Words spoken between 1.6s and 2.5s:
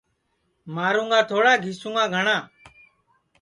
گِیسُوں گا گھٹؔا